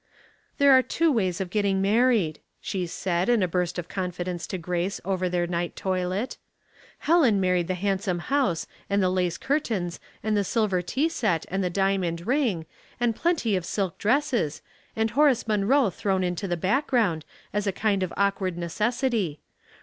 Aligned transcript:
"There 0.57 0.71
are 0.71 0.81
two 0.81 1.11
ways 1.11 1.39
of 1.39 1.51
getting 1.51 1.79
married," 1.79 2.39
she 2.59 2.87
said, 2.87 3.29
in 3.29 3.43
a 3.43 3.47
burst 3.47 3.77
of 3.77 3.87
confidence 3.87 4.47
to 4.47 4.57
Grace 4.57 4.99
over 5.05 5.29
their 5.29 5.45
ni<iht 5.45 5.75
toilet." 5.75 6.37
Helen 7.07 7.39
married 7.39 7.67
the 7.67 7.75
handsome 7.75 8.23
Louse, 8.31 8.65
and 8.89 9.03
the 9.03 9.11
lace 9.11 9.37
curtains, 9.37 9.99
and 10.23 10.35
the 10.35 10.43
silver 10.43 10.81
tea 10.81 11.01
A 11.01 11.05
New 11.05 11.09
Start. 11.11 11.43
361 11.43 11.43
set, 11.43 11.53
and 11.53 11.63
the 11.63 11.79
diamond 11.79 12.25
ring, 12.27 12.65
and 12.99 13.15
plenty 13.15 13.55
of 13.55 13.63
silk 13.63 13.99
dresses, 13.99 14.63
and 14.95 15.11
Horace 15.11 15.47
Munroe 15.47 15.91
thrown 15.91 16.23
into 16.23 16.47
the 16.47 16.57
background, 16.57 17.23
as 17.53 17.67
a 17.67 17.71
kir.d 17.71 18.03
of 18.03 18.11
awkward 18.17 18.57
necessity. 18.57 19.39